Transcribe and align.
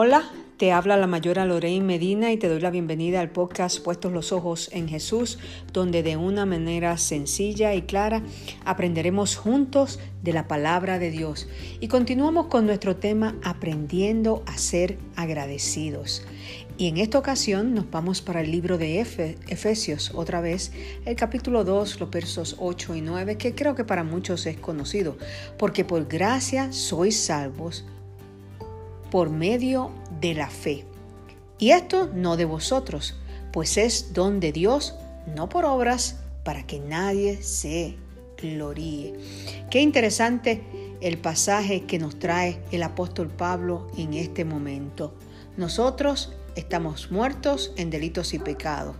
Hola, 0.00 0.30
te 0.58 0.70
habla 0.70 0.96
la 0.96 1.08
mayora 1.08 1.44
Lorraine 1.44 1.84
Medina 1.84 2.30
y 2.30 2.36
te 2.36 2.48
doy 2.48 2.60
la 2.60 2.70
bienvenida 2.70 3.20
al 3.20 3.32
podcast 3.32 3.82
Puestos 3.82 4.12
los 4.12 4.30
Ojos 4.30 4.70
en 4.72 4.86
Jesús, 4.88 5.40
donde 5.72 6.04
de 6.04 6.16
una 6.16 6.46
manera 6.46 6.96
sencilla 6.98 7.74
y 7.74 7.82
clara 7.82 8.22
aprenderemos 8.64 9.34
juntos 9.34 9.98
de 10.22 10.32
la 10.32 10.46
palabra 10.46 11.00
de 11.00 11.10
Dios. 11.10 11.48
Y 11.80 11.88
continuamos 11.88 12.46
con 12.46 12.64
nuestro 12.64 12.94
tema 12.94 13.34
Aprendiendo 13.42 14.44
a 14.46 14.56
ser 14.56 14.98
agradecidos. 15.16 16.24
Y 16.76 16.86
en 16.86 16.98
esta 16.98 17.18
ocasión 17.18 17.74
nos 17.74 17.90
vamos 17.90 18.22
para 18.22 18.42
el 18.42 18.52
libro 18.52 18.78
de 18.78 19.00
Efesios, 19.00 20.12
otra 20.14 20.40
vez, 20.40 20.70
el 21.06 21.16
capítulo 21.16 21.64
2, 21.64 21.98
los 21.98 22.08
versos 22.08 22.54
8 22.60 22.94
y 22.94 23.00
9, 23.00 23.36
que 23.36 23.52
creo 23.52 23.74
que 23.74 23.82
para 23.82 24.04
muchos 24.04 24.46
es 24.46 24.58
conocido, 24.58 25.18
porque 25.58 25.84
por 25.84 26.06
gracia 26.06 26.72
sois 26.72 27.18
salvos 27.18 27.84
por 29.10 29.30
medio 29.30 29.90
de 30.20 30.34
la 30.34 30.50
fe. 30.50 30.84
Y 31.58 31.70
esto 31.70 32.08
no 32.14 32.36
de 32.36 32.44
vosotros, 32.44 33.16
pues 33.52 33.76
es 33.76 34.12
don 34.12 34.40
de 34.40 34.52
Dios, 34.52 34.94
no 35.34 35.48
por 35.48 35.64
obras, 35.64 36.16
para 36.44 36.66
que 36.66 36.78
nadie 36.78 37.42
se 37.42 37.96
gloríe. 38.40 39.14
Qué 39.70 39.80
interesante 39.80 40.62
el 41.00 41.18
pasaje 41.18 41.82
que 41.82 41.98
nos 41.98 42.18
trae 42.18 42.62
el 42.72 42.82
apóstol 42.82 43.28
Pablo 43.28 43.88
en 43.96 44.14
este 44.14 44.44
momento. 44.44 45.14
Nosotros 45.56 46.32
estamos 46.54 47.10
muertos 47.10 47.72
en 47.76 47.90
delitos 47.90 48.34
y 48.34 48.38
pecados, 48.38 48.96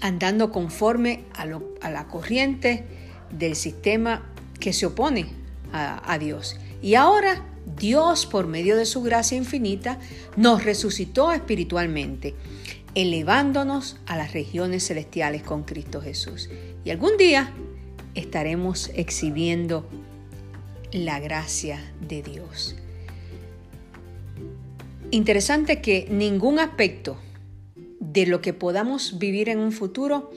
andando 0.00 0.52
conforme 0.52 1.24
a, 1.34 1.46
la 1.90 2.06
corriente 2.08 2.84
del 3.30 3.56
sistema 3.56 4.30
que 4.60 4.72
se 4.72 4.86
opone 4.86 5.30
a, 5.72 6.12
a 6.12 6.18
Dios. 6.18 6.58
Y 6.82 6.94
ahora 6.94 7.44
Dios, 7.76 8.26
por 8.26 8.46
medio 8.46 8.76
de 8.76 8.86
su 8.86 9.02
gracia 9.02 9.36
infinita, 9.36 9.98
nos 10.36 10.64
resucitó 10.64 11.32
espiritualmente, 11.32 12.34
elevándonos 12.94 13.96
a 14.06 14.16
las 14.16 14.32
regiones 14.32 14.86
celestiales 14.86 15.42
con 15.42 15.64
Cristo 15.64 16.00
Jesús. 16.00 16.48
Y 16.84 16.90
algún 16.90 17.16
día 17.16 17.52
estaremos 18.14 18.90
exhibiendo 18.94 19.88
la 20.92 21.20
gracia 21.20 21.80
de 22.00 22.22
Dios. 22.22 22.76
Interesante 25.10 25.80
que 25.80 26.06
ningún 26.10 26.58
aspecto 26.58 27.18
de 28.00 28.26
lo 28.26 28.40
que 28.40 28.52
podamos 28.52 29.18
vivir 29.18 29.48
en 29.48 29.58
un 29.58 29.72
futuro 29.72 30.30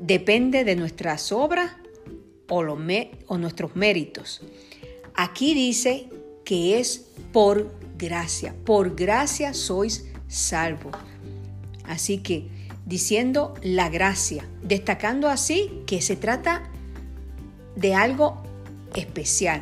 depende 0.00 0.64
de 0.64 0.76
nuestras 0.76 1.32
obras 1.32 1.72
o, 2.48 2.58
o 2.58 3.38
nuestros 3.38 3.76
méritos. 3.76 4.42
Aquí 5.14 5.54
dice 5.54 6.08
que 6.48 6.80
es 6.80 7.04
por 7.30 7.70
gracia. 7.98 8.54
Por 8.64 8.96
gracia 8.96 9.52
sois 9.52 10.06
salvos. 10.28 10.96
Así 11.84 12.18
que 12.18 12.48
diciendo 12.86 13.52
la 13.62 13.90
gracia, 13.90 14.48
destacando 14.62 15.28
así 15.28 15.82
que 15.86 16.00
se 16.00 16.16
trata 16.16 16.62
de 17.76 17.94
algo 17.94 18.42
especial. 18.94 19.60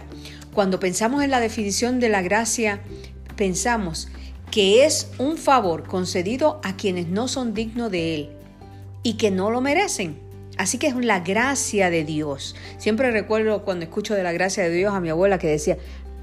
Cuando 0.54 0.78
pensamos 0.78 1.24
en 1.24 1.32
la 1.32 1.40
definición 1.40 1.98
de 1.98 2.08
la 2.08 2.22
gracia, 2.22 2.80
pensamos 3.34 4.06
que 4.52 4.86
es 4.86 5.10
un 5.18 5.38
favor 5.38 5.88
concedido 5.88 6.60
a 6.62 6.76
quienes 6.76 7.08
no 7.08 7.26
son 7.26 7.52
dignos 7.52 7.90
de 7.90 8.14
él 8.14 8.30
y 9.02 9.14
que 9.14 9.32
no 9.32 9.50
lo 9.50 9.60
merecen. 9.60 10.20
Así 10.56 10.78
que 10.78 10.86
es 10.86 10.94
la 10.94 11.18
gracia 11.18 11.90
de 11.90 12.04
Dios. 12.04 12.54
Siempre 12.78 13.10
recuerdo 13.10 13.64
cuando 13.64 13.84
escucho 13.84 14.14
de 14.14 14.22
la 14.22 14.32
gracia 14.32 14.62
de 14.62 14.70
Dios 14.70 14.94
a 14.94 15.00
mi 15.00 15.10
abuela 15.10 15.38
que 15.38 15.48
decía, 15.48 15.76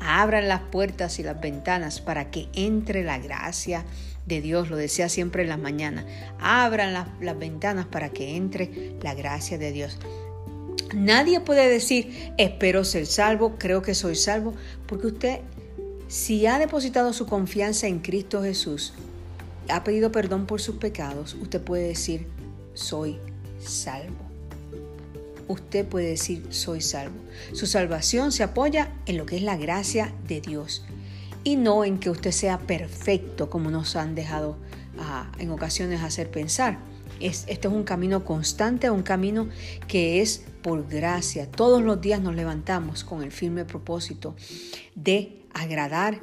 Abran 0.06 0.48
las 0.48 0.62
puertas 0.62 1.20
y 1.20 1.24
las 1.24 1.40
ventanas 1.40 2.02
para 2.02 2.30
que 2.30 2.50
entre 2.54 3.04
la 3.04 3.18
gracia 3.20 3.86
de 4.26 4.42
Dios, 4.42 4.70
lo 4.70 4.78
decía 4.78 5.10
siempre 5.10 5.44
en 5.44 5.50
las 5.50 5.60
mañanas. 5.60 6.06
Abran 6.40 6.94
las, 6.94 7.08
las 7.22 7.38
ventanas 7.38 7.86
para 7.86 8.10
que 8.10 8.36
entre 8.36 8.96
la 9.02 9.14
gracia 9.14 9.58
de 9.58 9.72
Dios. 9.72 9.98
Nadie 10.94 11.40
puede 11.40 11.70
decir, 11.70 12.34
espero 12.38 12.84
ser 12.84 13.06
salvo, 13.06 13.56
creo 13.58 13.82
que 13.82 13.96
soy 13.96 14.16
salvo, 14.16 14.54
porque 14.88 15.08
usted, 15.08 15.40
si 16.08 16.46
ha 16.46 16.60
depositado 16.60 17.14
su 17.14 17.26
confianza 17.26 17.88
en 17.88 18.00
Cristo 18.00 18.44
Jesús, 18.44 18.94
ha 19.70 19.84
pedido 19.84 20.12
perdón 20.12 20.46
por 20.46 20.62
sus 20.62 20.76
pecados, 20.76 21.34
usted 21.36 21.62
puede 21.62 21.88
decir, 21.88 22.28
soy 22.74 23.18
salvo 23.60 24.33
usted 25.48 25.88
puede 25.88 26.10
decir 26.10 26.46
soy 26.50 26.82
salvo. 26.82 27.16
Su 27.54 27.66
salvación 27.66 28.32
se 28.32 28.44
apoya 28.44 28.94
en 29.06 29.18
lo 29.18 29.26
que 29.26 29.38
es 29.38 29.44
la 29.44 29.58
gracia 29.58 30.14
de 30.28 30.42
Dios 30.42 30.86
y 31.44 31.56
no 31.56 31.84
en 31.84 32.00
que 32.00 32.10
usted 32.10 32.32
sea 32.32 32.60
perfecto 32.60 33.50
como 33.50 33.70
nos 33.70 33.96
han 33.96 34.16
dejado 34.16 34.58
ah, 35.00 35.32
en 35.40 35.52
ocasiones 35.52 36.02
hacer 36.02 36.32
pensar. 36.32 36.80
Es, 37.20 37.46
este 37.48 37.68
es 37.68 37.74
un 37.74 37.84
camino 37.84 38.26
constante, 38.26 38.90
un 38.90 39.04
camino 39.04 39.48
que 39.88 40.22
es 40.22 40.46
por 40.62 40.88
gracia. 40.88 41.50
Todos 41.50 41.82
los 41.82 42.02
días 42.02 42.22
nos 42.22 42.36
levantamos 42.36 43.04
con 43.04 43.22
el 43.22 43.32
firme 43.32 43.66
propósito 43.66 44.36
de 44.96 45.44
agradar 45.54 46.22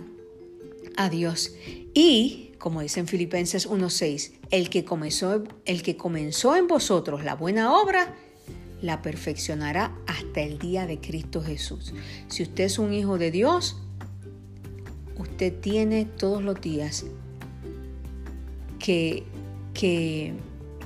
a 0.96 1.08
Dios. 1.08 1.52
Y, 1.94 2.52
como 2.58 2.80
dice 2.80 3.00
en 3.00 3.06
Filipenses 3.06 3.68
1.6, 3.68 4.32
el 4.50 4.62
el 5.64 5.82
que 5.82 5.96
comenzó 5.96 6.56
en 6.56 6.66
vosotros 6.66 7.24
la 7.24 7.34
buena 7.34 7.72
obra, 7.72 8.16
la 8.82 9.02
perfeccionará 9.02 9.92
hasta 10.06 10.40
el 10.40 10.58
día 10.58 10.86
de 10.86 11.00
Cristo 11.00 11.42
Jesús. 11.42 11.92
Si 12.28 12.42
usted 12.42 12.64
es 12.64 12.78
un 12.78 12.92
hijo 12.92 13.18
de 13.18 13.30
Dios, 13.30 13.76
usted 15.16 15.52
tiene 15.60 16.04
todos 16.04 16.42
los 16.42 16.60
días 16.60 17.04
que, 18.78 19.24
que, 19.74 20.34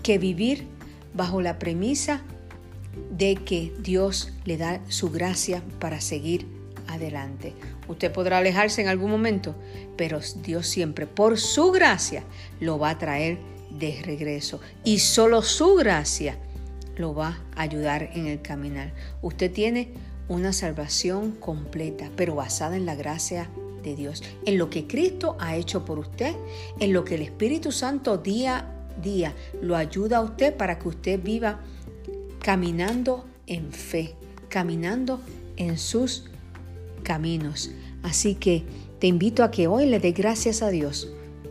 que 0.03 0.19
vivir 0.19 0.67
bajo 1.15 1.41
la 1.41 1.59
premisa 1.59 2.23
de 3.11 3.37
que 3.37 3.73
Dios 3.81 4.33
le 4.45 4.57
da 4.57 4.81
su 4.89 5.11
gracia 5.11 5.63
para 5.79 6.01
seguir 6.01 6.47
adelante. 6.89 7.55
Usted 7.89 8.13
podrá 8.13 8.39
alejarse 8.39 8.83
en 8.83 8.89
algún 8.89 9.11
momento, 9.11 9.55
pero 9.97 10.21
Dios 10.43 10.67
siempre, 10.67 11.07
por 11.07 11.39
su 11.39 11.71
gracia, 11.71 12.25
lo 12.61 12.79
va 12.79 12.91
a 12.91 12.99
traer 12.99 13.39
de 13.71 14.01
regreso. 14.03 14.61
Y 14.85 14.99
solo 14.99 15.43
su 15.43 15.75
gracia 15.75 16.39
lo 16.97 17.15
va 17.15 17.39
a 17.55 17.63
ayudar 17.63 18.11
en 18.15 18.27
el 18.27 18.43
caminar. 18.43 18.93
Usted 19.23 19.53
tiene 19.53 19.93
una 20.29 20.53
salvación 20.53 21.33
completa, 21.33 22.11
pero 22.17 22.35
basada 22.35 22.77
en 22.77 22.87
la 22.87 22.95
gracia 22.95 23.49
de 23.83 23.95
Dios, 23.95 24.23
en 24.47 24.59
lo 24.59 24.71
que 24.71 24.87
Cristo 24.87 25.37
ha 25.39 25.57
hecho 25.57 25.85
por 25.85 25.99
usted, 25.99 26.35
en 26.81 26.93
lo 26.93 27.05
que 27.05 27.17
el 27.17 27.23
Espíritu 27.23 27.71
Santo 27.73 28.17
día 28.17 28.59
a 28.59 29.01
día 29.01 29.35
lo 29.61 29.77
ayuda 29.77 30.19
a 30.19 30.21
usted 30.23 30.57
para 30.57 30.79
que 30.79 30.89
usted 30.89 31.21
viva 31.23 31.61
caminando 32.41 33.25
en 33.47 33.73
fe, 33.73 34.15
caminando 34.49 35.21
en 35.57 35.79
sus 35.79 36.31
caminos. 37.03 37.71
Así 38.03 38.37
que 38.37 38.65
te 39.01 39.07
invito 39.07 39.45
a 39.45 39.51
que 39.51 39.67
hoy 39.67 39.87
le 39.87 39.99
dé 39.99 40.13
gracias 40.13 40.63
a 40.63 40.71
Dios 40.71 41.11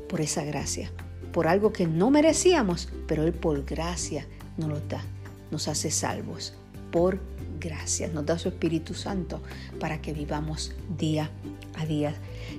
por 0.09 0.21
esa 0.21 0.43
gracia, 0.43 0.91
por 1.31 1.47
algo 1.47 1.73
que 1.73 1.85
no 1.85 2.09
merecíamos, 2.09 2.89
pero 3.07 3.23
Él 3.23 3.33
por 3.33 3.63
gracia 3.65 4.25
nos 4.57 4.69
lo 4.69 4.79
da 4.79 5.03
nos 5.53 5.67
hace 5.67 5.91
salvos 5.91 6.53
por 6.91 7.21
gracia, 7.59 8.07
nos 8.09 8.25
da 8.25 8.37
su 8.37 8.49
Espíritu 8.49 8.93
Santo 8.93 9.41
para 9.79 10.01
que 10.01 10.11
vivamos 10.11 10.73
día 10.97 11.29
a 11.75 11.85
día. 11.85 12.15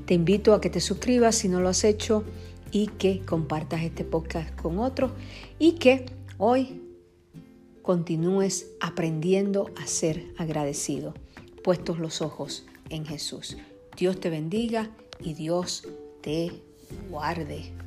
Te 0.07 0.15
invito 0.15 0.55
a 0.55 0.61
que 0.61 0.71
te 0.71 0.81
suscribas 0.81 1.35
si 1.35 1.49
no 1.49 1.61
lo 1.61 1.69
has 1.69 1.85
hecho 1.85 2.25
y 2.71 2.87
que 2.87 3.21
compartas 3.21 3.83
este 3.83 4.05
podcast 4.05 4.55
con 4.55 4.79
otros 4.79 5.11
y 5.59 5.73
que 5.73 6.07
hoy 6.39 6.83
continúes 7.83 8.69
aprendiendo 8.81 9.71
a 9.77 9.87
ser 9.87 10.25
agradecido, 10.39 11.15
puestos 11.63 11.99
los 11.99 12.23
ojos 12.23 12.65
en 12.89 13.05
Jesús. 13.05 13.57
Dios 13.97 14.21
te 14.21 14.31
bendiga 14.31 14.91
y 15.21 15.35
Dios 15.35 15.87
te 16.23 16.63
guarde. 17.11 17.84